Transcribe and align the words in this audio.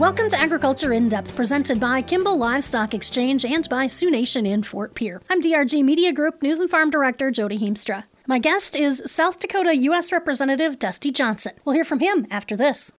Welcome 0.00 0.30
to 0.30 0.40
Agriculture 0.40 0.94
in 0.94 1.10
Depth, 1.10 1.36
presented 1.36 1.78
by 1.78 2.00
Kimball 2.00 2.38
Livestock 2.38 2.94
Exchange 2.94 3.44
and 3.44 3.68
by 3.68 3.86
Sioux 3.86 4.10
Nation 4.10 4.46
in 4.46 4.62
Fort 4.62 4.94
Pierre. 4.94 5.20
I'm 5.28 5.42
DRG 5.42 5.84
Media 5.84 6.10
Group 6.10 6.40
News 6.40 6.58
and 6.58 6.70
Farm 6.70 6.88
Director 6.88 7.30
Jody 7.30 7.58
Heemstra. 7.58 8.04
My 8.26 8.38
guest 8.38 8.76
is 8.76 9.02
South 9.04 9.40
Dakota 9.40 9.76
U.S. 9.76 10.10
Representative 10.10 10.78
Dusty 10.78 11.10
Johnson. 11.10 11.52
We'll 11.66 11.74
hear 11.74 11.84
from 11.84 11.98
him 12.00 12.26
after 12.30 12.56
this. 12.56 12.90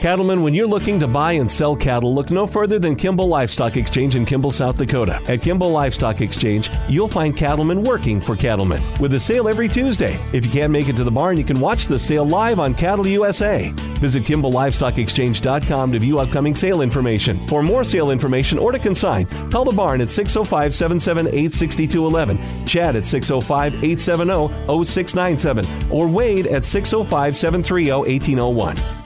Cattlemen, 0.00 0.42
when 0.42 0.52
you're 0.52 0.66
looking 0.66 0.98
to 0.98 1.06
buy 1.06 1.30
and 1.34 1.48
sell 1.48 1.76
cattle, 1.76 2.12
look 2.12 2.32
no 2.32 2.44
further 2.44 2.80
than 2.80 2.96
Kimball 2.96 3.28
Livestock 3.28 3.76
Exchange 3.76 4.16
in 4.16 4.24
Kimball, 4.24 4.50
South 4.50 4.78
Dakota. 4.78 5.22
At 5.28 5.42
Kimball 5.42 5.70
Livestock 5.70 6.22
Exchange, 6.22 6.70
you'll 6.88 7.06
find 7.06 7.36
cattlemen 7.36 7.84
working 7.84 8.20
for 8.20 8.34
cattlemen 8.34 8.82
with 8.98 9.14
a 9.14 9.20
sale 9.20 9.46
every 9.46 9.68
Tuesday. 9.68 10.18
If 10.32 10.44
you 10.44 10.50
can't 10.50 10.72
make 10.72 10.88
it 10.88 10.96
to 10.96 11.04
the 11.04 11.10
barn, 11.12 11.36
you 11.36 11.44
can 11.44 11.60
watch 11.60 11.86
the 11.86 12.00
sale 12.00 12.26
live 12.26 12.58
on 12.58 12.74
Cattle 12.74 13.06
USA. 13.06 13.72
Visit 14.02 14.24
KimballLivestockExchange.com 14.24 15.92
to 15.92 15.98
view 16.00 16.18
upcoming 16.18 16.56
sale 16.56 16.82
information. 16.82 17.46
For 17.46 17.62
more 17.62 17.84
sale 17.84 18.10
information 18.10 18.58
or 18.58 18.72
to 18.72 18.78
consign, 18.78 19.26
call 19.50 19.64
the 19.64 19.72
barn 19.72 20.00
at 20.00 20.10
605 20.10 20.74
778 20.74 21.54
6211, 21.54 22.66
Chad 22.66 22.96
at 22.96 23.06
605 23.06 23.74
870 23.84 24.84
0697 24.84 25.64
or 25.90 26.08
Wade 26.08 26.48
at 26.48 26.64
605 26.64 27.36
730 27.36 27.92
1801. 27.92 29.01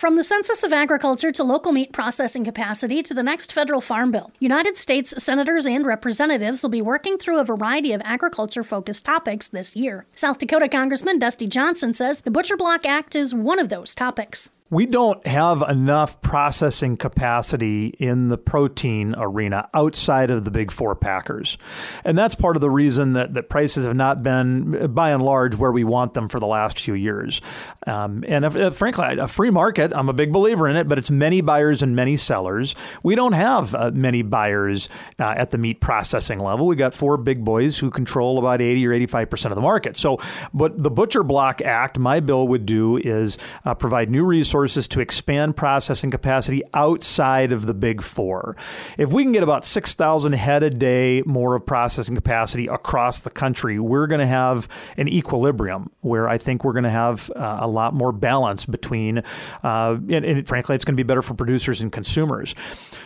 From 0.00 0.16
the 0.16 0.24
Census 0.24 0.64
of 0.64 0.72
Agriculture 0.72 1.30
to 1.30 1.44
local 1.44 1.72
meat 1.72 1.92
processing 1.92 2.42
capacity 2.42 3.02
to 3.02 3.12
the 3.12 3.22
next 3.22 3.52
federal 3.52 3.82
farm 3.82 4.10
bill, 4.10 4.32
United 4.38 4.78
States 4.78 5.12
senators 5.22 5.66
and 5.66 5.84
representatives 5.84 6.62
will 6.62 6.70
be 6.70 6.80
working 6.80 7.18
through 7.18 7.38
a 7.38 7.44
variety 7.44 7.92
of 7.92 8.00
agriculture 8.02 8.62
focused 8.62 9.04
topics 9.04 9.46
this 9.48 9.76
year. 9.76 10.06
South 10.14 10.38
Dakota 10.38 10.70
Congressman 10.70 11.18
Dusty 11.18 11.46
Johnson 11.46 11.92
says 11.92 12.22
the 12.22 12.30
Butcher 12.30 12.56
Block 12.56 12.86
Act 12.86 13.14
is 13.14 13.34
one 13.34 13.58
of 13.58 13.68
those 13.68 13.94
topics 13.94 14.48
we 14.70 14.86
don't 14.86 15.26
have 15.26 15.62
enough 15.68 16.22
processing 16.22 16.96
capacity 16.96 17.88
in 17.98 18.28
the 18.28 18.38
protein 18.38 19.16
arena 19.18 19.68
outside 19.74 20.30
of 20.30 20.44
the 20.44 20.50
big 20.50 20.70
four 20.70 20.94
packers. 20.94 21.58
And 22.04 22.16
that's 22.16 22.36
part 22.36 22.56
of 22.56 22.60
the 22.60 22.70
reason 22.70 23.14
that, 23.14 23.34
that 23.34 23.48
prices 23.48 23.84
have 23.84 23.96
not 23.96 24.22
been, 24.22 24.94
by 24.94 25.10
and 25.10 25.24
large, 25.24 25.56
where 25.56 25.72
we 25.72 25.82
want 25.82 26.14
them 26.14 26.28
for 26.28 26.38
the 26.38 26.46
last 26.46 26.78
few 26.78 26.94
years. 26.94 27.40
Um, 27.88 28.24
and 28.28 28.44
if, 28.44 28.54
if, 28.54 28.76
frankly, 28.76 29.18
a 29.18 29.26
free 29.26 29.50
market, 29.50 29.92
I'm 29.92 30.08
a 30.08 30.12
big 30.12 30.32
believer 30.32 30.68
in 30.68 30.76
it, 30.76 30.86
but 30.86 30.98
it's 30.98 31.10
many 31.10 31.40
buyers 31.40 31.82
and 31.82 31.96
many 31.96 32.16
sellers. 32.16 32.76
We 33.02 33.16
don't 33.16 33.32
have 33.32 33.74
uh, 33.74 33.90
many 33.92 34.22
buyers 34.22 34.88
uh, 35.18 35.34
at 35.36 35.50
the 35.50 35.58
meat 35.58 35.80
processing 35.80 36.38
level. 36.38 36.68
We 36.68 36.76
got 36.76 36.94
four 36.94 37.16
big 37.16 37.44
boys 37.44 37.76
who 37.76 37.90
control 37.90 38.38
about 38.38 38.60
80 38.60 38.86
or 38.86 38.90
85% 38.92 39.46
of 39.46 39.56
the 39.56 39.62
market. 39.62 39.96
So, 39.96 40.18
what 40.52 40.80
the 40.80 40.90
Butcher 40.90 41.24
Block 41.24 41.60
Act, 41.60 41.98
my 41.98 42.20
bill 42.20 42.46
would 42.46 42.66
do 42.66 42.98
is 42.98 43.36
uh, 43.64 43.74
provide 43.74 44.10
new 44.10 44.24
resources 44.24 44.59
resources 44.60 44.88
to 44.88 45.00
expand 45.00 45.56
processing 45.56 46.10
capacity 46.10 46.62
outside 46.74 47.52
of 47.52 47.66
the 47.66 47.74
big 47.74 48.02
four. 48.02 48.56
If 48.98 49.10
we 49.10 49.22
can 49.22 49.32
get 49.32 49.42
about 49.42 49.64
6,000 49.64 50.32
head 50.34 50.62
a 50.62 50.70
day 50.70 51.22
more 51.24 51.54
of 51.54 51.64
processing 51.64 52.14
capacity 52.14 52.66
across 52.66 53.20
the 53.20 53.30
country, 53.30 53.78
we're 53.78 54.06
going 54.06 54.20
to 54.20 54.26
have 54.26 54.68
an 54.98 55.08
equilibrium 55.08 55.90
where 56.02 56.28
I 56.28 56.38
think 56.38 56.62
we're 56.62 56.72
going 56.72 56.84
to 56.84 56.90
have 56.90 57.30
uh, 57.34 57.58
a 57.60 57.68
lot 57.68 57.94
more 57.94 58.12
balance 58.12 58.66
between, 58.66 59.22
uh, 59.62 59.96
and, 60.10 60.24
and, 60.24 60.46
frankly, 60.46 60.76
it's 60.76 60.84
going 60.84 60.94
to 60.94 61.02
be 61.02 61.06
better 61.06 61.22
for 61.22 61.34
producers 61.34 61.80
and 61.80 61.90
consumers. 61.90 62.54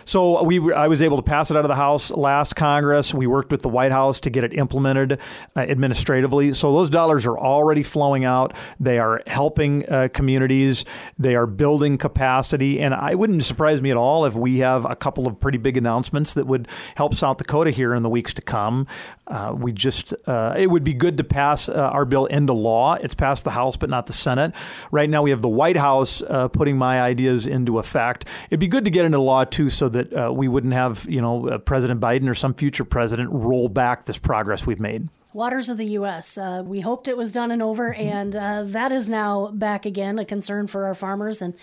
So 0.05 0.43
we, 0.43 0.73
I 0.73 0.89
was 0.89 1.01
able 1.03 1.17
to 1.17 1.23
pass 1.23 1.51
it 1.51 1.57
out 1.57 1.65
of 1.65 1.69
the 1.69 1.77
House 1.77 2.11
last 2.11 2.57
Congress. 2.57 3.15
We 3.15 3.27
worked 3.27 3.53
with 3.53 3.63
the 3.63 3.69
White 3.69 3.93
House 3.93 4.21
to 4.21 4.31
get 4.31 4.45
it 4.45 4.55
implemented 4.55 5.21
uh, 5.57 5.61
administratively. 5.61 6.53
So 6.55 6.73
those 6.73 6.91
dollars 6.91 7.27
are 7.27 7.39
already 7.39 7.83
flowing 7.83 8.25
out. 8.25 8.57
They 8.81 8.99
are 8.99 9.21
helping 9.27 9.89
uh, 9.89 10.09
communities. 10.13 10.85
They 11.19 11.37
are 11.37 11.44
building 11.47 11.99
capacity. 11.99 12.81
And 12.81 12.95
I 12.95 13.15
wouldn't 13.15 13.43
surprise 13.45 13.81
me 13.81 13.91
at 13.91 13.97
all 13.97 14.25
if 14.25 14.35
we 14.35 14.59
have 14.59 14.85
a 14.85 14.97
couple 14.97 15.27
of 15.27 15.39
pretty 15.39 15.59
big 15.59 15.77
announcements 15.77 16.35
that 16.35 16.47
would 16.47 16.69
help 16.95 17.15
South 17.15 17.39
Dakota 17.39 17.71
here 17.71 17.95
in 17.95 18.03
the 18.03 18.11
weeks 18.11 18.33
to 18.35 18.43
come. 18.43 18.87
Uh, 19.27 19.55
we 19.57 19.73
just, 19.73 20.13
uh, 20.27 20.55
it 20.57 20.67
would 20.67 20.85
be 20.85 20.95
good 20.95 21.17
to 21.19 21.25
pass 21.25 21.69
uh, 21.69 21.73
our 21.73 22.05
bill 22.05 22.27
into 22.27 22.53
law. 22.53 22.95
It's 22.95 23.15
passed 23.15 23.45
the 23.45 23.51
House, 23.51 23.77
but 23.77 23.89
not 23.89 24.07
the 24.07 24.13
Senate. 24.13 24.55
Right 24.91 25.09
now, 25.09 25.23
we 25.23 25.31
have 25.31 25.43
the 25.43 25.49
White 25.49 25.77
House 25.77 26.23
uh, 26.23 26.49
putting 26.49 26.77
my 26.77 27.01
ideas 27.01 27.47
into 27.47 27.79
effect. 27.79 28.27
It'd 28.51 28.61
be 28.61 28.69
good 28.69 28.85
to 28.85 28.91
get 28.91 29.05
into 29.05 29.19
law 29.19 29.45
too, 29.45 29.71
so 29.71 29.89
that 29.89 30.13
uh, 30.13 30.33
we 30.33 30.49
wouldn't 30.49 30.75
have, 30.75 31.07
you 31.09 31.21
know, 31.21 31.49
uh, 31.49 31.59
President 31.59 32.01
Biden 32.01 32.29
or 32.29 32.35
some 32.35 32.55
future 32.55 32.85
president 32.85 33.31
roll 33.33 33.69
back 33.69 34.05
this 34.05 34.19
progress 34.19 34.67
we've 34.67 34.81
made 34.81 35.09
waters 35.35 35.69
of 35.69 35.77
the 35.77 35.87
U.S. 35.87 36.39
Uh, 36.39 36.63
we 36.65 36.81
hoped 36.81 37.09
it 37.09 37.17
was 37.17 37.33
done 37.33 37.51
and 37.51 37.63
over, 37.63 37.93
mm-hmm. 37.93 38.17
and 38.17 38.37
uh, 38.37 38.63
that 38.65 38.93
is 38.93 39.09
now 39.09 39.49
back 39.49 39.85
again, 39.85 40.19
a 40.19 40.25
concern 40.25 40.67
for 40.67 40.87
our 40.87 40.95
farmers 40.95 41.43
and 41.43 41.55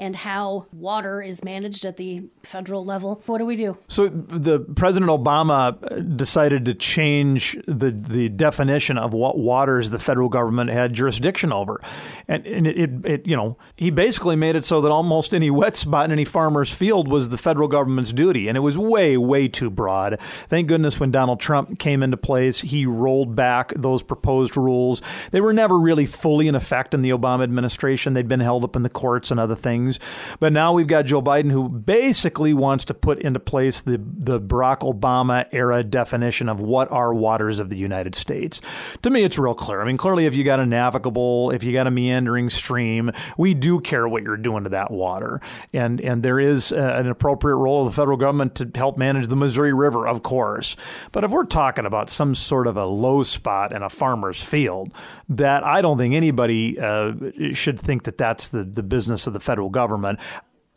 and 0.00 0.14
how 0.14 0.66
water 0.72 1.20
is 1.20 1.42
managed 1.42 1.84
at 1.84 1.96
the 1.96 2.22
federal 2.44 2.84
level. 2.84 3.20
What 3.26 3.38
do 3.38 3.44
we 3.44 3.56
do? 3.56 3.76
So 3.88 4.08
the 4.08 4.60
President 4.60 5.10
Obama 5.10 6.16
decided 6.16 6.64
to 6.66 6.74
change 6.74 7.56
the 7.66 7.90
the 7.90 8.28
definition 8.28 8.98
of 8.98 9.12
what 9.12 9.38
waters 9.38 9.90
the 9.90 9.98
federal 9.98 10.28
government 10.28 10.70
had 10.70 10.92
jurisdiction 10.92 11.52
over, 11.52 11.80
and, 12.26 12.46
and 12.46 12.66
it, 12.66 12.78
it, 12.78 13.04
it 13.04 13.26
you 13.26 13.36
know 13.36 13.58
he 13.76 13.90
basically 13.90 14.36
made 14.36 14.56
it 14.56 14.64
so 14.64 14.80
that 14.80 14.90
almost 14.90 15.34
any 15.34 15.50
wet 15.50 15.76
spot 15.76 16.06
in 16.06 16.12
any 16.12 16.24
farmer's 16.24 16.72
field 16.72 17.08
was 17.08 17.28
the 17.28 17.38
federal 17.38 17.68
government's 17.68 18.12
duty, 18.12 18.48
and 18.48 18.56
it 18.56 18.60
was 18.60 18.78
way 18.78 19.16
way 19.16 19.48
too 19.48 19.68
broad. 19.68 20.18
Thank 20.20 20.68
goodness 20.68 20.98
when 20.98 21.10
Donald 21.10 21.40
Trump 21.40 21.78
came 21.78 22.02
into 22.02 22.16
place, 22.16 22.60
he 22.62 22.86
rolled 22.86 23.17
back 23.26 23.72
those 23.74 24.02
proposed 24.02 24.56
rules. 24.56 25.02
They 25.30 25.40
were 25.40 25.52
never 25.52 25.78
really 25.78 26.06
fully 26.06 26.48
in 26.48 26.54
effect 26.54 26.94
in 26.94 27.02
the 27.02 27.10
Obama 27.10 27.42
administration. 27.42 28.14
They'd 28.14 28.28
been 28.28 28.40
held 28.40 28.64
up 28.64 28.76
in 28.76 28.82
the 28.82 28.88
courts 28.88 29.30
and 29.30 29.38
other 29.38 29.54
things. 29.54 29.98
But 30.40 30.52
now 30.52 30.72
we've 30.72 30.86
got 30.86 31.06
Joe 31.06 31.22
Biden 31.22 31.50
who 31.50 31.68
basically 31.68 32.54
wants 32.54 32.84
to 32.86 32.94
put 32.94 33.20
into 33.20 33.40
place 33.40 33.80
the, 33.80 33.98
the 33.98 34.40
Barack 34.40 34.80
Obama 34.80 35.46
era 35.52 35.82
definition 35.82 36.48
of 36.48 36.60
what 36.60 36.90
are 36.90 37.14
waters 37.14 37.60
of 37.60 37.68
the 37.68 37.78
United 37.78 38.14
States. 38.14 38.60
To 39.02 39.10
me, 39.10 39.24
it's 39.24 39.38
real 39.38 39.54
clear. 39.54 39.80
I 39.80 39.84
mean, 39.84 39.96
clearly, 39.96 40.26
if 40.26 40.34
you 40.34 40.44
got 40.44 40.60
a 40.60 40.66
navigable, 40.66 41.50
if 41.50 41.64
you 41.64 41.72
got 41.72 41.86
a 41.86 41.90
meandering 41.90 42.50
stream, 42.50 43.10
we 43.36 43.54
do 43.54 43.80
care 43.80 44.08
what 44.08 44.22
you're 44.22 44.36
doing 44.36 44.64
to 44.64 44.70
that 44.70 44.90
water. 44.90 45.40
And, 45.72 46.00
and 46.00 46.22
there 46.22 46.40
is 46.40 46.72
uh, 46.72 46.76
an 46.96 47.08
appropriate 47.08 47.56
role 47.56 47.80
of 47.80 47.86
the 47.86 47.92
federal 47.92 48.16
government 48.16 48.54
to 48.56 48.70
help 48.74 48.98
manage 48.98 49.28
the 49.28 49.36
Missouri 49.36 49.72
River, 49.72 50.06
of 50.06 50.22
course. 50.22 50.76
But 51.12 51.24
if 51.24 51.30
we're 51.30 51.44
talking 51.44 51.86
about 51.86 52.10
some 52.10 52.34
sort 52.34 52.66
of 52.66 52.76
a 52.76 52.86
spot 53.22 53.72
in 53.72 53.82
a 53.82 53.88
farmer's 53.88 54.42
field, 54.42 54.92
that 55.28 55.64
I 55.64 55.82
don't 55.82 55.98
think 55.98 56.14
anybody 56.14 56.78
uh, 56.78 57.12
should 57.52 57.78
think 57.78 58.04
that 58.04 58.18
that's 58.18 58.48
the, 58.48 58.64
the 58.64 58.82
business 58.82 59.26
of 59.26 59.32
the 59.32 59.40
federal 59.40 59.70
government 59.70 60.20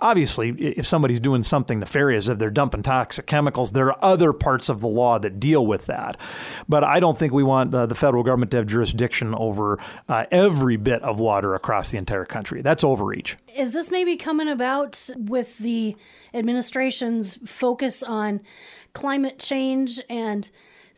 obviously, 0.01 0.49
if 0.49 0.85
somebody's 0.85 1.19
doing 1.19 1.43
something 1.43 1.79
nefarious, 1.79 2.27
if 2.27 2.39
they're 2.39 2.49
dumping 2.49 2.83
toxic 2.83 3.27
chemicals, 3.27 3.71
there 3.71 3.87
are 3.87 3.97
other 4.03 4.33
parts 4.33 4.67
of 4.67 4.81
the 4.81 4.87
law 4.87 5.19
that 5.19 5.39
deal 5.39 5.65
with 5.65 5.85
that. 5.85 6.17
But 6.67 6.83
I 6.83 6.99
don't 6.99 7.17
think 7.17 7.31
we 7.31 7.43
want 7.43 7.73
uh, 7.73 7.85
the 7.85 7.95
federal 7.95 8.23
government 8.23 8.51
to 8.51 8.57
have 8.57 8.67
jurisdiction 8.67 9.33
over 9.35 9.79
uh, 10.09 10.25
every 10.31 10.77
bit 10.77 11.01
of 11.03 11.19
water 11.19 11.55
across 11.55 11.91
the 11.91 11.97
entire 11.97 12.25
country. 12.25 12.61
That's 12.61 12.83
overreach. 12.83 13.37
Is 13.55 13.73
this 13.73 13.91
maybe 13.91 14.17
coming 14.17 14.49
about 14.49 15.09
with 15.15 15.57
the 15.59 15.95
administration's 16.33 17.37
focus 17.45 18.03
on 18.03 18.41
climate 18.93 19.39
change 19.39 20.01
and? 20.09 20.49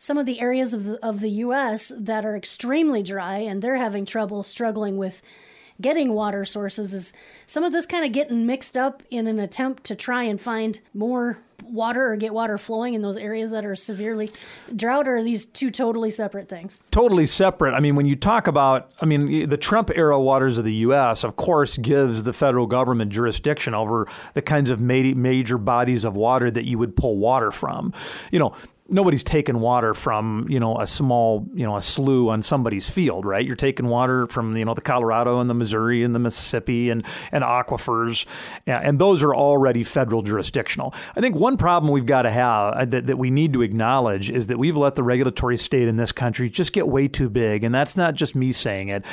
Some 0.04 0.18
of 0.18 0.26
the 0.26 0.38
areas 0.38 0.74
of 0.74 0.84
the, 0.84 1.02
of 1.02 1.20
the 1.20 1.30
U.S. 1.30 1.90
that 1.98 2.26
are 2.26 2.36
extremely 2.36 3.02
dry 3.02 3.38
and 3.38 3.62
they're 3.62 3.78
having 3.78 4.04
trouble 4.04 4.42
struggling 4.42 4.98
with 4.98 5.22
getting 5.80 6.12
water 6.12 6.44
sources. 6.44 6.92
Is 6.92 7.14
some 7.46 7.64
of 7.64 7.72
this 7.72 7.86
kind 7.86 8.04
of 8.04 8.12
getting 8.12 8.44
mixed 8.44 8.76
up 8.76 9.02
in 9.10 9.26
an 9.26 9.38
attempt 9.38 9.82
to 9.84 9.96
try 9.96 10.24
and 10.24 10.38
find 10.38 10.78
more 10.92 11.38
water 11.62 12.12
or 12.12 12.16
get 12.16 12.34
water 12.34 12.58
flowing 12.58 12.92
in 12.92 13.00
those 13.00 13.16
areas 13.16 13.52
that 13.52 13.64
are 13.64 13.74
severely 13.74 14.28
drought 14.76 15.08
or 15.08 15.16
are 15.16 15.22
these 15.22 15.46
two 15.46 15.70
totally 15.70 16.10
separate 16.10 16.46
things 16.46 16.82
totally 16.90 17.24
separate 17.24 17.72
i 17.72 17.80
mean 17.80 17.96
when 17.96 18.04
you 18.04 18.14
talk 18.14 18.46
about 18.46 18.90
i 19.00 19.06
mean 19.06 19.48
the 19.48 19.56
trump 19.56 19.90
era 19.94 20.20
waters 20.20 20.58
of 20.58 20.64
the 20.64 20.74
us 20.74 21.24
of 21.24 21.36
course 21.36 21.78
gives 21.78 22.24
the 22.24 22.34
federal 22.34 22.66
government 22.66 23.10
jurisdiction 23.10 23.72
over 23.72 24.06
the 24.34 24.42
kinds 24.42 24.68
of 24.68 24.80
major 24.80 25.56
bodies 25.56 26.04
of 26.04 26.14
water 26.14 26.50
that 26.50 26.66
you 26.66 26.76
would 26.76 26.94
pull 26.94 27.16
water 27.16 27.50
from 27.50 27.94
you 28.30 28.38
know 28.38 28.54
nobody's 28.88 29.22
taking 29.22 29.60
water 29.60 29.94
from 29.94 30.46
you 30.48 30.60
know 30.60 30.78
a 30.78 30.86
small 30.86 31.46
you 31.54 31.64
know 31.64 31.76
a 31.76 31.82
slough 31.82 32.28
on 32.28 32.42
somebody's 32.42 32.88
field 32.88 33.24
right? 33.24 33.44
You're 33.46 33.56
taking 33.56 33.86
water 33.86 34.26
from 34.26 34.56
you 34.56 34.64
know 34.64 34.74
the 34.74 34.80
colorado 34.80 35.40
and 35.40 35.48
the 35.48 35.54
missouri 35.54 36.02
and 36.02 36.14
the 36.14 36.18
mississippi 36.18 36.90
and 36.90 37.04
and 37.32 37.42
aquifers 37.42 38.26
and 38.66 38.98
those 38.98 39.22
are 39.22 39.34
already 39.34 39.82
federal 39.84 40.22
jurisdictional. 40.22 40.94
I 41.16 41.20
think 41.20 41.34
one 41.34 41.56
problem 41.56 41.92
we've 41.92 42.06
got 42.06 42.22
to 42.22 42.30
have 42.30 42.74
uh, 42.74 42.84
that, 42.86 43.06
that 43.06 43.16
we 43.16 43.30
need 43.30 43.52
to 43.54 43.62
acknowledge 43.62 44.30
is 44.30 44.48
that 44.48 44.58
we've 44.58 44.76
let 44.76 44.94
the 44.96 45.02
regulatory 45.02 45.56
state 45.56 45.88
in 45.88 45.96
this 45.96 46.12
country 46.12 46.50
just 46.50 46.72
get 46.72 46.86
way 46.86 47.08
too 47.08 47.30
big 47.30 47.64
and 47.64 47.74
that's 47.74 47.96
not 47.96 48.14
just 48.14 48.34
me 48.34 48.52
saying 48.52 48.88
it. 48.88 49.04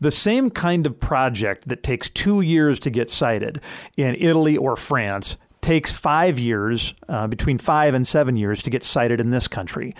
The 0.00 0.10
same 0.10 0.50
kind 0.50 0.86
of 0.86 0.98
project 0.98 1.68
that 1.68 1.82
takes 1.82 2.10
two 2.10 2.40
years 2.40 2.80
to 2.80 2.90
get 2.90 3.08
sited 3.10 3.60
in 3.96 4.14
italy 4.16 4.56
or 4.56 4.76
france 4.76 5.36
takes 5.60 5.92
five 5.92 6.38
years, 6.38 6.94
uh, 7.08 7.26
between 7.26 7.58
five 7.58 7.94
and 7.94 8.06
seven 8.06 8.36
years, 8.36 8.62
to 8.62 8.70
get 8.70 8.82
sited 8.82 9.20
in 9.20 9.30
this 9.30 9.48
country. 9.48 9.94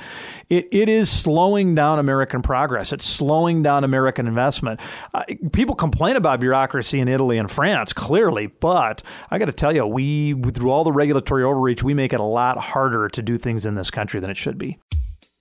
It, 0.48 0.68
it 0.72 0.88
is 0.88 1.10
slowing 1.10 1.74
down 1.74 1.98
American 1.98 2.42
progress. 2.42 2.92
It's 2.92 3.04
slowing 3.04 3.62
down 3.62 3.84
American 3.84 4.26
investment. 4.26 4.80
Uh, 5.12 5.24
people 5.52 5.74
complain 5.74 6.16
about 6.16 6.40
bureaucracy 6.40 7.00
in 7.00 7.08
Italy 7.08 7.38
and 7.38 7.50
France, 7.50 7.92
clearly, 7.92 8.46
but 8.46 9.02
I 9.30 9.38
got 9.38 9.46
to 9.46 9.52
tell 9.52 9.74
you, 9.74 9.86
we, 9.86 10.34
through 10.34 10.70
all 10.70 10.84
the 10.84 10.92
regulatory 10.92 11.44
overreach, 11.44 11.82
we 11.82 11.94
make 11.94 12.12
it 12.12 12.20
a 12.20 12.24
lot 12.24 12.58
harder 12.58 13.08
to 13.08 13.22
do 13.22 13.36
things 13.36 13.66
in 13.66 13.74
this 13.74 13.90
country 13.90 14.20
than 14.20 14.30
it 14.30 14.36
should 14.36 14.58
be. 14.58 14.78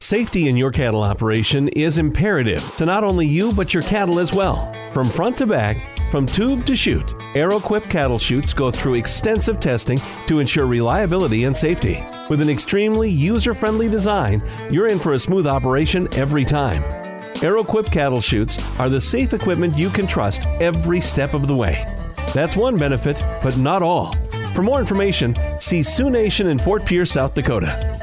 Safety 0.02 0.48
in 0.48 0.56
your 0.56 0.72
cattle 0.72 1.04
operation 1.04 1.68
is 1.70 1.98
imperative 1.98 2.64
to 2.78 2.86
not 2.86 3.04
only 3.04 3.28
you, 3.28 3.52
but 3.52 3.74
your 3.74 3.84
cattle 3.84 4.18
as 4.18 4.34
well. 4.34 4.72
From 4.94 5.10
front 5.10 5.38
to 5.40 5.46
back, 5.46 5.76
from 6.10 6.26
tube 6.26 6.66
to 6.66 6.76
chute, 6.76 7.16
Arrowquip 7.34 7.90
cattle 7.90 8.18
chutes 8.18 8.54
go 8.54 8.72
through 8.72 8.96
extensive 8.96 9.60
testing 9.60 10.00
to 10.26 10.40
ensure 10.40 10.66
reliability 10.66 11.44
and 11.44 11.56
safety. 11.56 12.04
With 12.30 12.42
an 12.42 12.50
extremely 12.50 13.10
user 13.10 13.54
friendly 13.54 13.88
design, 13.88 14.42
you're 14.72 14.88
in 14.88 15.00
for 15.00 15.14
a 15.14 15.20
smooth 15.20 15.46
operation 15.46 16.08
every 16.14 16.46
time. 16.46 16.84
Arrowquip 17.42 17.92
cattle 17.92 18.22
chutes 18.22 18.58
are 18.80 18.90
the 18.90 19.02
safe 19.02 19.34
equipment 19.34 19.78
you 19.78 19.90
can 19.90 20.08
trust 20.08 20.46
every 20.60 21.02
step 21.02 21.34
of 21.34 21.48
the 21.48 21.56
way. 21.56 21.86
That's 22.34 22.58
one 22.58 22.78
benefit, 22.78 23.24
but 23.44 23.58
not 23.58 23.82
all. 23.82 24.16
For 24.56 24.64
more 24.64 24.80
information, 24.80 25.36
see 25.60 25.84
Sioux 25.84 26.10
Nation 26.10 26.48
in 26.48 26.60
Fort 26.60 26.86
Pierce, 26.86 27.12
South 27.12 27.34
Dakota 27.34 27.99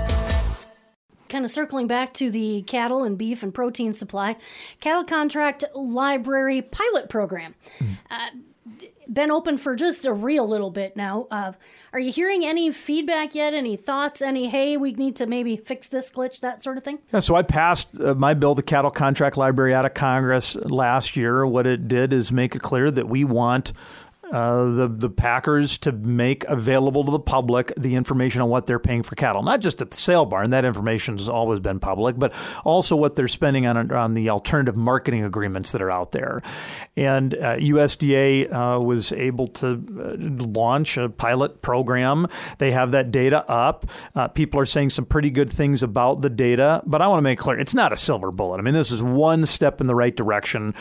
kind 1.28 1.44
of 1.44 1.50
circling 1.50 1.87
back 1.87 2.12
to 2.14 2.31
the 2.31 2.62
cattle 2.62 3.02
and 3.02 3.17
beef 3.17 3.43
and 3.43 3.52
protein 3.52 3.93
supply, 3.93 4.37
cattle 4.81 5.05
contract 5.05 5.64
library 5.75 6.62
pilot 6.62 7.08
program. 7.08 7.55
Mm. 7.78 7.96
Uh, 8.11 8.28
been 9.08 9.31
open 9.31 9.58
for 9.58 9.76
just 9.76 10.05
a 10.05 10.12
real 10.12 10.46
little 10.49 10.70
bit 10.70 10.96
now. 10.96 11.26
Uh, 11.31 11.52
are 11.93 12.00
you 12.00 12.12
hearing 12.12 12.44
any 12.44 12.73
feedback 12.73 13.34
yet? 13.34 13.55
Any 13.55 13.76
thoughts? 13.76 14.20
Any, 14.20 14.49
hey, 14.49 14.76
we 14.76 14.93
need 14.93 15.17
to 15.17 15.26
maybe 15.26 15.56
fix 15.56 15.88
this 15.88 16.11
glitch, 16.11 16.40
that 16.40 16.62
sort 16.62 16.76
of 16.76 16.84
thing? 16.84 16.99
Yeah, 17.12 17.20
so 17.20 17.37
I 17.37 17.43
passed 17.43 18.00
uh, 18.00 18.14
my 18.14 18.34
bill, 18.34 18.55
the 18.55 18.62
Cattle 18.62 18.90
Contract 18.90 19.37
Library, 19.37 19.72
out 19.72 19.87
of 19.87 19.94
Congress 19.94 20.56
last 20.56 21.17
year. 21.17 21.46
What 21.46 21.67
it 21.67 21.88
did 21.88 22.12
is 22.12 22.32
make 22.32 22.55
it 22.55 22.62
clear 22.62 22.90
that 22.90 23.08
we 23.08 23.25
want 23.25 23.72
uh, 24.32 24.64
the 24.64 24.88
the 24.88 25.11
packers 25.11 25.78
to 25.78 25.93
make 25.93 26.44
available 26.44 27.05
to 27.05 27.11
the 27.11 27.20
public 27.20 27.73
the 27.76 27.94
information 27.94 28.40
on 28.43 28.49
what 28.49 28.67
they're 28.67 28.78
paying 28.78 29.02
for 29.02 29.14
cattle, 29.14 29.43
not 29.43 29.61
just 29.61 29.81
at 29.81 29.90
the 29.90 29.96
sale 29.96 30.25
barn. 30.25 30.50
That 30.50 30.64
information 30.64 31.17
has 31.17 31.28
always 31.28 31.61
been 31.61 31.78
public, 31.78 32.19
but 32.19 32.32
also 32.64 32.96
what 32.96 33.17
they're 33.17 33.28
spending 33.28 33.67
on 33.67 33.90
on 33.93 34.14
the 34.14 34.31
alternative 34.31 34.76
marketing 34.76 35.25
agreements 35.25 35.73
that 35.73 35.82
are 35.82 35.90
out 35.90 36.12
there. 36.12 36.43
And 36.96 37.34
uh, 37.34 37.56
USDA 37.56 38.52
uh, 38.52 38.81
was 38.81 39.12
able 39.12 39.46
to 39.49 39.69
uh, 39.69 40.17
launch 40.19 40.96
a 40.96 41.08
pilot 41.08 41.62
program. 41.62 42.26
They 42.58 42.72
have 42.72 42.93
that 42.93 43.11
data 43.11 43.49
up. 43.49 43.87
Uh, 44.14 44.29
people 44.29 44.58
are 44.61 44.67
saying 44.67 44.90
some 44.90 45.05
pretty 45.05 45.31
good 45.31 45.50
things 45.50 45.82
about 45.82 46.22
the 46.22 46.31
data, 46.31 46.82
but 46.87 47.02
I 47.02 47.08
want 47.08 47.19
to 47.19 47.22
make 47.22 47.38
clear 47.38 47.58
it's 47.58 47.75
not 47.75 47.93
a 47.93 47.96
silver 47.96 48.31
bullet. 48.31 48.58
I 48.58 48.62
mean, 48.62 48.75
this 48.75 48.90
is 48.90 49.02
one 49.02 49.46
step 49.46 49.81
in 49.81 49.87
the 49.87 49.94
right 49.94 50.14
direction. 50.14 50.75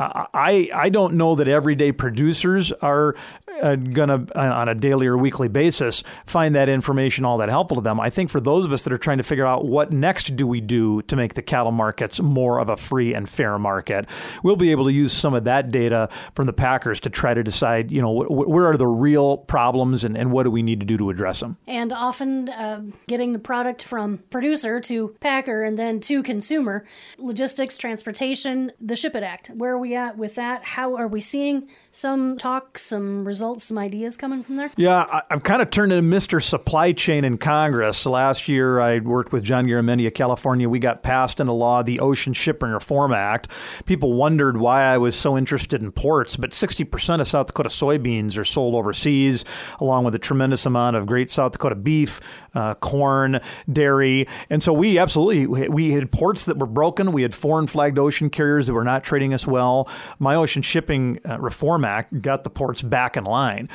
I 0.00 0.70
I 0.72 0.90
don't 0.90 1.14
know 1.14 1.34
that 1.34 1.48
everyday 1.48 1.90
producers 1.90 2.72
are 2.88 3.14
uh, 3.62 3.76
going 3.76 4.08
to, 4.08 4.38
on 4.38 4.68
a 4.68 4.74
daily 4.74 5.06
or 5.06 5.16
weekly 5.16 5.48
basis, 5.48 6.02
find 6.26 6.54
that 6.54 6.68
information 6.68 7.24
all 7.24 7.38
that 7.38 7.48
helpful 7.48 7.76
to 7.76 7.82
them. 7.82 8.00
I 8.00 8.10
think 8.10 8.30
for 8.30 8.40
those 8.40 8.64
of 8.64 8.72
us 8.72 8.82
that 8.82 8.92
are 8.92 8.98
trying 8.98 9.18
to 9.18 9.22
figure 9.22 9.46
out 9.46 9.64
what 9.64 9.92
next 9.92 10.36
do 10.36 10.46
we 10.46 10.60
do 10.60 11.02
to 11.02 11.16
make 11.16 11.34
the 11.34 11.42
cattle 11.42 11.72
markets 11.72 12.20
more 12.20 12.60
of 12.60 12.70
a 12.70 12.76
free 12.76 13.14
and 13.14 13.28
fair 13.28 13.58
market, 13.58 14.08
we'll 14.42 14.56
be 14.56 14.70
able 14.70 14.84
to 14.84 14.92
use 14.92 15.12
some 15.12 15.34
of 15.34 15.44
that 15.44 15.70
data 15.70 16.08
from 16.34 16.46
the 16.46 16.52
packers 16.52 17.00
to 17.00 17.10
try 17.10 17.34
to 17.34 17.42
decide, 17.42 17.90
you 17.90 18.00
know, 18.00 18.22
wh- 18.22 18.48
where 18.48 18.66
are 18.66 18.76
the 18.76 18.86
real 18.86 19.38
problems 19.38 20.04
and, 20.04 20.16
and 20.16 20.32
what 20.32 20.44
do 20.44 20.50
we 20.50 20.62
need 20.62 20.80
to 20.80 20.86
do 20.86 20.96
to 20.96 21.10
address 21.10 21.40
them. 21.40 21.56
And 21.66 21.92
often 21.92 22.48
uh, 22.48 22.82
getting 23.06 23.32
the 23.32 23.38
product 23.38 23.82
from 23.84 24.18
producer 24.30 24.80
to 24.80 25.14
packer 25.20 25.62
and 25.64 25.78
then 25.78 26.00
to 26.00 26.22
consumer, 26.22 26.84
logistics, 27.18 27.76
transportation, 27.76 28.72
the 28.80 28.96
Ship 28.96 29.14
It 29.14 29.22
Act. 29.22 29.48
Where 29.48 29.72
are 29.72 29.78
we 29.78 29.94
at 29.94 30.16
with 30.16 30.36
that? 30.36 30.64
How 30.64 30.96
are 30.96 31.08
we 31.08 31.20
seeing 31.20 31.68
some 31.92 32.38
talk, 32.38 32.77
some 32.78 33.24
results, 33.24 33.64
some 33.64 33.78
ideas 33.78 34.16
coming 34.16 34.42
from 34.42 34.56
there? 34.56 34.70
Yeah, 34.76 35.04
I, 35.10 35.22
am 35.30 35.40
kind 35.40 35.62
of 35.62 35.70
turned 35.70 35.92
into 35.92 36.16
Mr. 36.16 36.42
Supply 36.42 36.92
Chain 36.92 37.24
in 37.24 37.38
Congress. 37.38 38.06
Last 38.06 38.48
year, 38.48 38.80
I 38.80 38.98
worked 39.00 39.32
with 39.32 39.42
John 39.42 39.66
Garamendi 39.66 40.06
of 40.06 40.14
California. 40.14 40.68
We 40.68 40.78
got 40.78 41.02
passed 41.02 41.40
into 41.40 41.52
law 41.52 41.82
the 41.82 42.00
Ocean 42.00 42.32
Shipping 42.32 42.70
Reform 42.70 43.12
Act. 43.12 43.48
People 43.84 44.14
wondered 44.14 44.56
why 44.56 44.84
I 44.84 44.98
was 44.98 45.16
so 45.16 45.36
interested 45.36 45.82
in 45.82 45.92
ports, 45.92 46.36
but 46.36 46.50
60% 46.50 47.20
of 47.20 47.28
South 47.28 47.48
Dakota 47.48 47.68
soybeans 47.68 48.38
are 48.38 48.44
sold 48.44 48.74
overseas, 48.74 49.44
along 49.80 50.04
with 50.04 50.14
a 50.14 50.18
tremendous 50.18 50.66
amount 50.66 50.96
of 50.96 51.06
great 51.06 51.30
South 51.30 51.52
Dakota 51.52 51.74
beef, 51.74 52.20
uh, 52.54 52.74
corn, 52.74 53.40
dairy. 53.70 54.26
And 54.50 54.62
so 54.62 54.72
we 54.72 54.98
absolutely, 54.98 55.46
we 55.68 55.92
had 55.92 56.10
ports 56.10 56.44
that 56.46 56.58
were 56.58 56.66
broken. 56.66 57.12
We 57.12 57.22
had 57.22 57.34
foreign 57.34 57.66
flagged 57.66 57.98
ocean 57.98 58.30
carriers 58.30 58.66
that 58.66 58.74
were 58.74 58.84
not 58.84 59.04
trading 59.04 59.34
us 59.34 59.46
well. 59.46 59.88
My 60.18 60.34
Ocean 60.34 60.62
Shipping 60.62 61.20
uh, 61.28 61.38
Reform 61.38 61.84
Act 61.84 62.20
got 62.22 62.44
the 62.44 62.50
ports 62.68 62.82
back 62.82 63.16
in 63.16 63.24
line. 63.24 63.66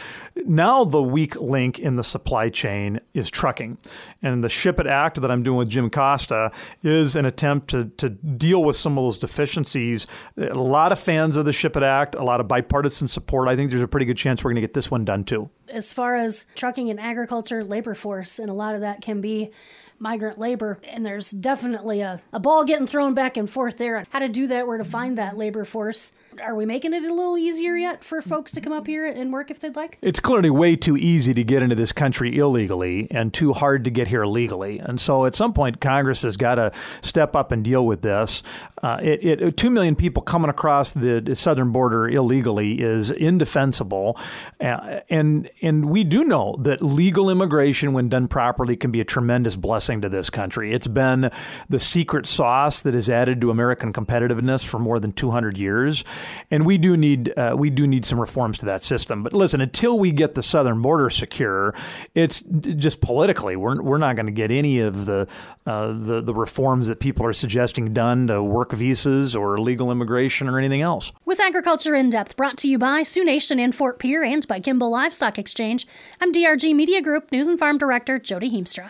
Now 0.46 0.84
the 0.84 1.02
weak 1.02 1.36
link 1.42 1.80
in 1.80 1.96
the 1.96 2.04
supply 2.04 2.50
chain 2.50 3.00
is 3.16 3.32
trucking. 3.32 3.80
And 4.22 4.44
the 4.44 4.50
Ship 4.50 4.80
It 4.80 4.86
Act 4.86 5.20
that 5.20 5.32
I'm 5.32 5.42
doing 5.42 5.58
with 5.58 5.70
Jim 5.70 5.90
Costa 5.90 6.52
is 6.84 7.16
an 7.16 7.26
attempt 7.26 7.70
to, 7.72 7.86
to 7.98 8.10
deal 8.10 8.64
with 8.64 8.76
some 8.76 8.96
of 8.96 9.04
those 9.04 9.18
deficiencies. 9.18 10.06
A 10.38 10.54
lot 10.54 10.92
of 10.92 11.00
fans 11.00 11.38
of 11.38 11.46
the 11.46 11.54
Ship 11.54 11.76
It 11.76 11.82
Act, 11.82 12.14
a 12.14 12.24
lot 12.24 12.40
of 12.40 12.48
bipartisan 12.48 13.08
support. 13.08 13.48
I 13.48 13.56
think 13.56 13.72
there's 13.72 13.82
a 13.82 13.88
pretty 13.88 14.06
good 14.06 14.18
chance 14.18 14.44
we're 14.44 14.52
going 14.52 14.58
to 14.58 14.62
get 14.62 14.76
this 14.76 14.92
one 14.92 15.06
done 15.06 15.24
too. 15.24 15.50
As 15.70 15.94
far 15.94 16.16
as 16.16 16.46
trucking 16.56 16.90
and 16.90 17.00
agriculture 17.00 17.64
labor 17.64 17.96
force, 17.96 18.40
and 18.40 18.50
a 18.50 18.54
lot 18.54 18.76
of 18.76 18.82
that 18.82 19.02
can 19.02 19.22
be 19.22 19.52
migrant 20.00 20.38
labor. 20.38 20.80
And 20.84 21.06
there's 21.06 21.32
definitely 21.32 22.02
a, 22.02 22.22
a 22.34 22.40
ball 22.40 22.66
getting 22.66 22.88
thrown 22.88 23.14
back 23.14 23.38
and 23.38 23.50
forth 23.50 23.78
there 23.78 23.98
on 23.98 24.06
how 24.10 24.20
to 24.20 24.28
do 24.28 24.48
that, 24.48 24.68
where 24.68 24.78
to 24.78 24.84
find 24.84 25.18
that 25.18 25.38
labor 25.38 25.64
force. 25.64 26.12
Are 26.42 26.56
we 26.56 26.66
making 26.66 26.94
it 26.94 27.04
a 27.04 27.14
little 27.14 27.38
easier 27.38 27.76
yet 27.78 28.04
for 28.04 28.22
folks 28.22 28.52
to 28.54 28.62
come 28.62 28.74
up 28.74 28.88
here 28.88 29.06
and 29.06 29.32
work 29.32 29.52
if 29.52 29.60
they'd 29.60 29.76
like? 29.76 30.00
It's 30.02 30.20
clearly 30.20 30.50
way 30.50 30.76
too 30.76 30.98
easy 30.98 31.34
to 31.36 31.44
get 31.44 31.62
into 31.62 31.76
this 31.76 31.92
country 31.92 32.38
illegally 32.38 33.08
and 33.12 33.34
too 33.34 33.54
hard 33.54 33.86
to 33.86 33.92
get 33.92 34.08
here 34.08 34.26
legally. 34.26 34.80
And 34.80 35.00
so 35.00 35.26
at 35.26 35.36
some 35.36 35.54
point, 35.54 35.80
Congress 35.80 36.24
has 36.24 36.36
got 36.36 36.56
to 36.56 36.74
step 37.02 37.36
up 37.36 37.52
and 37.52 37.64
deal 37.64 37.86
with 37.86 38.02
this. 38.02 38.44
Uh, 38.82 39.00
it, 39.02 39.24
it, 39.24 39.58
two 39.58 39.70
million 39.70 39.96
people 39.96 40.22
coming 40.22 40.50
across 40.50 40.92
the 40.92 41.34
southern 41.36 41.72
border 41.72 42.10
illegally 42.10 42.82
is 42.82 43.12
indefensible. 43.12 44.18
Uh, 44.60 45.00
and, 45.10 45.50
and 45.64 45.90
we 45.90 46.04
do 46.04 46.26
know 46.26 46.58
that 46.60 46.82
legal 46.82 47.30
immigration, 47.30 47.94
when 47.94 48.10
done 48.10 48.28
properly, 48.28 48.76
can 48.76 48.92
be 48.92 49.00
a 49.00 49.06
tremendous 49.06 49.56
blessing 49.56 50.02
to 50.02 50.10
this 50.10 50.30
country. 50.30 50.74
It's 50.74 50.88
been 50.88 51.32
the 51.70 51.80
secret 51.80 52.26
sauce 52.26 52.82
that 52.82 52.94
has 52.94 53.10
added 53.10 53.40
to 53.42 53.50
American 53.50 53.94
competitiveness 53.94 54.66
for 54.66 54.78
more 54.78 55.00
than 55.00 55.14
200 55.14 55.58
years, 55.58 56.04
and 56.52 56.66
we 56.66 56.78
do 56.78 56.98
need 56.98 57.34
uh, 57.38 57.56
we 57.58 57.70
do 57.70 57.88
need 57.88 58.04
some 58.04 58.20
reforms 58.20 58.58
to 58.58 58.66
that 58.66 58.84
system. 58.84 59.24
But 59.24 59.32
listen, 59.32 59.62
until 59.62 59.98
we 59.98 60.12
get 60.12 60.36
the 60.36 60.44
southern 60.44 60.82
border 60.82 61.10
secure, 61.10 61.74
it's 62.14 62.42
just 62.42 63.00
politically 63.00 63.56
we're 63.56 63.82
we're 63.82 63.98
not 63.98 64.18
going 64.18 64.26
to 64.26 64.34
get 64.34 64.52
any 64.52 64.82
of 64.82 65.06
the 65.06 65.28
uh, 65.66 65.94
the 65.94 66.22
the 66.22 66.34
reforms 66.34 66.88
that 66.90 67.00
people 67.00 67.26
are 67.26 67.32
suggesting 67.32 67.94
done 67.94 68.28
to 68.28 68.44
work 68.44 68.74
visas 68.74 69.34
or 69.34 69.58
legal 69.62 69.92
immigration 69.94 70.50
or 70.50 70.60
anything 70.60 70.82
else. 70.82 71.14
With 71.24 71.40
Agriculture 71.40 71.96
in 71.96 72.10
Depth, 72.10 72.36
brought 72.36 72.58
to 72.58 72.68
you 72.68 72.78
by 72.78 73.04
Sioux 73.04 73.24
Nation 73.24 73.60
in 73.60 73.72
Fort 73.72 73.98
Pierre 73.98 74.26
and 74.26 74.46
by 74.46 74.60
Kimball 74.60 74.92
Livestock 74.92 75.40
Exchange, 75.54 75.86
I'm 76.20 76.34
DRG 76.34 76.74
Media 76.74 77.00
Group 77.00 77.32
News 77.32 77.48
and 77.48 77.60
Farm 77.60 77.78
Director 77.78 78.18
Jody 78.18 78.50
Heemstra. 78.50 78.90